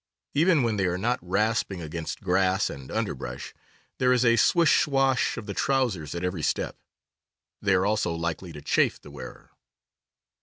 [0.33, 3.53] Even when they are not rasping against grass and underbush,
[3.99, 6.75] there is a swish swash of the trousers at every step.
[7.61, 9.51] They are also likely to chafe the wearer.